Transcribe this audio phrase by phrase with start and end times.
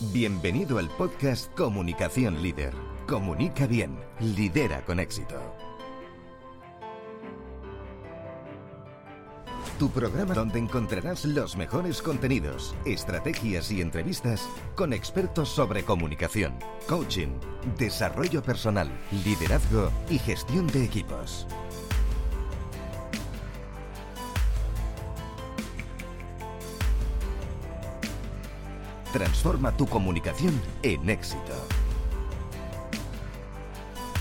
[0.00, 2.72] Bienvenido al podcast Comunicación Líder.
[3.08, 5.34] Comunica bien, lidera con éxito.
[9.76, 16.54] Tu programa donde encontrarás los mejores contenidos, estrategias y entrevistas con expertos sobre comunicación,
[16.88, 17.40] coaching,
[17.76, 18.88] desarrollo personal,
[19.24, 21.44] liderazgo y gestión de equipos.
[29.12, 31.54] Transforma tu comunicación en éxito.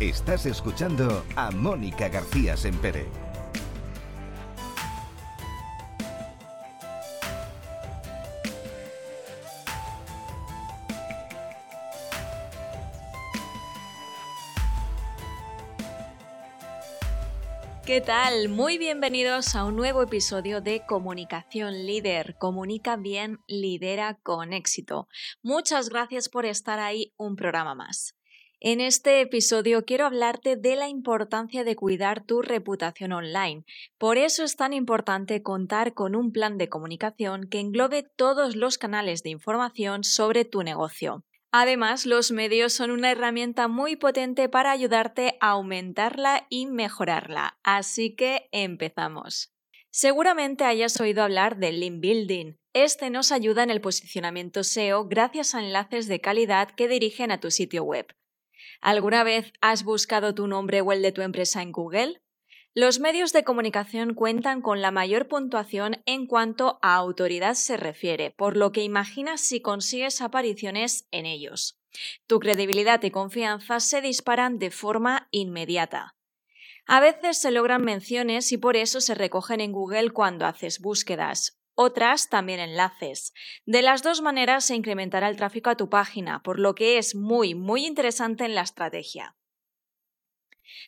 [0.00, 3.19] Estás escuchando a Mónica García Sempere.
[17.86, 18.50] ¿Qué tal?
[18.50, 22.36] Muy bienvenidos a un nuevo episodio de Comunicación Líder.
[22.38, 25.08] Comunica bien, lidera con éxito.
[25.42, 28.14] Muchas gracias por estar ahí un programa más.
[28.60, 33.64] En este episodio quiero hablarte de la importancia de cuidar tu reputación online.
[33.96, 38.76] Por eso es tan importante contar con un plan de comunicación que englobe todos los
[38.76, 41.24] canales de información sobre tu negocio.
[41.52, 47.58] Además, los medios son una herramienta muy potente para ayudarte a aumentarla y mejorarla.
[47.64, 49.52] Así que empezamos.
[49.90, 52.54] Seguramente hayas oído hablar del link building.
[52.72, 57.40] Este nos ayuda en el posicionamiento SEO gracias a enlaces de calidad que dirigen a
[57.40, 58.06] tu sitio web.
[58.80, 62.22] ¿Alguna vez has buscado tu nombre o el de tu empresa en Google?
[62.72, 68.30] Los medios de comunicación cuentan con la mayor puntuación en cuanto a autoridad se refiere,
[68.30, 71.80] por lo que imaginas si consigues apariciones en ellos.
[72.28, 76.14] Tu credibilidad y confianza se disparan de forma inmediata.
[76.86, 81.60] A veces se logran menciones y por eso se recogen en Google cuando haces búsquedas.
[81.74, 83.32] Otras también enlaces.
[83.66, 87.16] De las dos maneras se incrementará el tráfico a tu página, por lo que es
[87.16, 89.34] muy, muy interesante en la estrategia.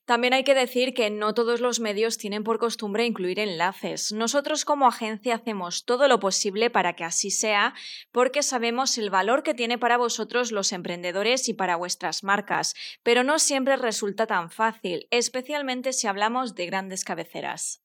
[0.05, 4.13] También hay que decir que no todos los medios tienen por costumbre incluir enlaces.
[4.13, 7.75] Nosotros como agencia hacemos todo lo posible para que así sea
[8.11, 13.25] porque sabemos el valor que tiene para vosotros los emprendedores y para vuestras marcas, pero
[13.25, 17.83] no siempre resulta tan fácil, especialmente si hablamos de grandes cabeceras.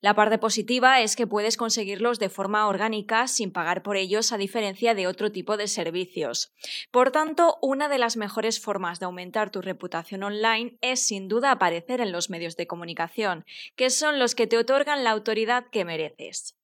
[0.00, 4.38] La parte positiva es que puedes conseguirlos de forma orgánica sin pagar por ellos a
[4.38, 6.52] diferencia de otro tipo de servicios.
[6.90, 11.50] Por tanto, una de las mejores formas de aumentar tu reputación online es sin duda
[11.50, 13.44] aparecer en los medios de comunicación,
[13.76, 16.56] que son los que te otorgan la autoridad que mereces.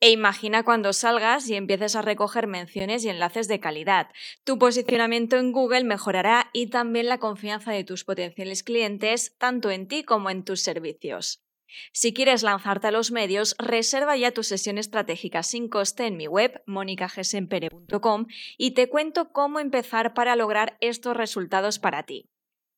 [0.00, 4.08] E imagina cuando salgas y empieces a recoger menciones y enlaces de calidad.
[4.44, 9.86] Tu posicionamiento en Google mejorará y también la confianza de tus potenciales clientes tanto en
[9.86, 11.45] ti como en tus servicios.
[11.92, 16.26] Si quieres lanzarte a los medios, reserva ya tu sesión estratégica sin coste en mi
[16.26, 22.28] web monicagesempere.com y te cuento cómo empezar para lograr estos resultados para ti.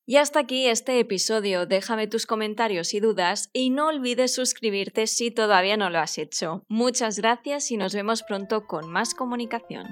[0.07, 1.67] Y hasta aquí este episodio.
[1.67, 6.65] Déjame tus comentarios y dudas y no olvides suscribirte si todavía no lo has hecho.
[6.67, 9.87] Muchas gracias y nos vemos pronto con más comunicación.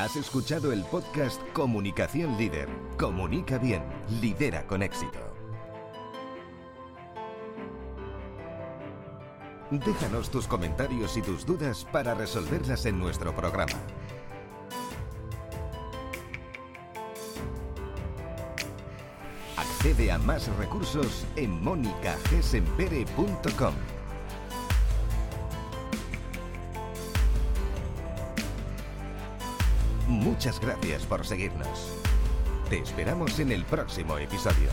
[0.00, 2.70] Has escuchado el podcast Comunicación Líder.
[2.96, 3.82] Comunica bien,
[4.22, 5.18] lidera con éxito.
[9.70, 13.78] Déjanos tus comentarios y tus dudas para resolverlas en nuestro programa.
[19.58, 23.99] Accede a más recursos en monicagesempere.com.
[30.10, 31.94] Muchas gracias por seguirnos.
[32.68, 34.68] Te esperamos en el próximo episodio.